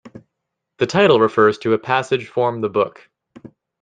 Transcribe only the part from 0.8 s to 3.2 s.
title refers to a passage form the book.